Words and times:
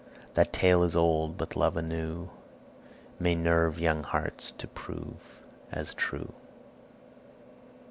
That 0.33 0.51
tale 0.51 0.81
is 0.81 0.95
old, 0.95 1.37
but 1.37 1.55
love 1.55 1.77
anew 1.77 2.31
May 3.19 3.35
nerve 3.35 3.79
young 3.79 4.01
hearts 4.01 4.49
to 4.53 4.67
prove 4.67 5.43
as 5.71 5.93
true." 5.93 6.33